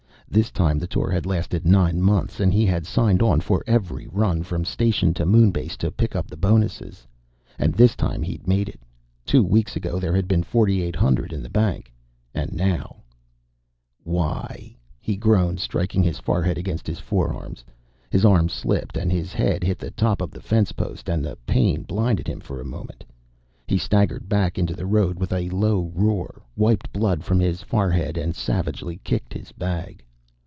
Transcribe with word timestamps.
This 0.33 0.49
time 0.49 0.79
the 0.79 0.87
tour 0.87 1.11
had 1.11 1.25
lasted 1.25 1.65
nine 1.65 2.01
months, 2.01 2.39
and 2.39 2.53
he 2.53 2.65
had 2.65 2.85
signed 2.87 3.21
on 3.21 3.41
for 3.41 3.65
every 3.67 4.07
run 4.09 4.43
from 4.43 4.63
station 4.63 5.13
to 5.15 5.25
moon 5.25 5.51
base 5.51 5.75
to 5.75 5.91
pick 5.91 6.15
up 6.15 6.27
the 6.27 6.37
bonuses. 6.37 7.05
And 7.59 7.73
this 7.73 7.97
time 7.97 8.21
he'd 8.23 8.47
made 8.47 8.69
it. 8.69 8.79
Two 9.25 9.43
weeks 9.43 9.75
ago, 9.75 9.99
there 9.99 10.15
had 10.15 10.29
been 10.29 10.43
forty 10.43 10.81
eight 10.81 10.95
hundred 10.95 11.33
in 11.33 11.43
the 11.43 11.49
bank. 11.49 11.91
And 12.33 12.53
now... 12.53 13.03
"Why?" 14.05 14.77
he 15.01 15.17
groaned, 15.17 15.59
striking 15.59 16.01
his 16.01 16.17
forehead 16.19 16.57
against 16.57 16.87
his 16.87 16.99
forearms. 16.99 17.65
His 18.09 18.23
arm 18.23 18.47
slipped, 18.47 18.95
and 18.95 19.11
his 19.11 19.33
head 19.33 19.65
hit 19.65 19.79
the 19.79 19.91
top 19.91 20.21
of 20.21 20.31
the 20.31 20.39
fencepost, 20.39 21.09
and 21.09 21.25
the 21.25 21.35
pain 21.45 21.81
blinded 21.83 22.29
him 22.29 22.39
for 22.39 22.61
a 22.61 22.63
moment. 22.63 23.03
He 23.67 23.77
staggered 23.77 24.29
back 24.29 24.57
into 24.57 24.75
the 24.77 24.85
road 24.87 25.19
with 25.19 25.33
a 25.33 25.49
low 25.49 25.91
roar, 25.93 26.41
wiped 26.55 26.89
blood 26.93 27.21
from 27.25 27.41
his 27.41 27.61
forehead, 27.61 28.15
and 28.15 28.33
savagely 28.33 29.01
kicked 29.03 29.33
his 29.33 29.51
bag. 29.51 30.01